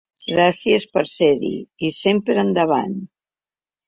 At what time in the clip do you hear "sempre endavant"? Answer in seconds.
1.97-2.97